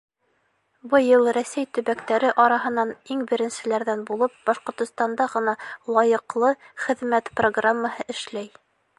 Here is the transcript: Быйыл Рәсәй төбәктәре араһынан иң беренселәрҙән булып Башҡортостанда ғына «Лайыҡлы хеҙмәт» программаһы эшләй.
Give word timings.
Быйыл 0.91 1.27
Рәсәй 1.35 1.65
төбәктәре 1.77 2.31
араһынан 2.43 2.93
иң 3.15 3.21
беренселәрҙән 3.33 4.01
булып 4.07 4.39
Башҡортостанда 4.47 5.27
ғына 5.33 5.53
«Лайыҡлы 5.97 6.49
хеҙмәт» 6.87 7.29
программаһы 7.41 8.07
эшләй. 8.15 8.49